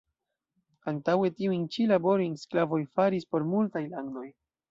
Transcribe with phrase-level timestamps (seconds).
[0.91, 4.27] Antaŭe tiujn ĉi laborojn sklavoj faris por multaj landoj.